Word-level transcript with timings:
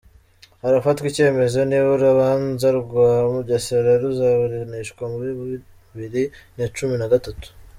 Harafatwa 0.61 1.05
icyemezo 1.11 1.57
niba 1.69 1.87
urubanza 1.95 2.67
rwa 2.79 3.11
Mugesera 3.31 3.91
ruzaburanishwa 4.01 5.03
muri 5.13 5.29
bibiri 5.39 6.23
nacumi 6.57 6.95
nagatatu 6.99 7.47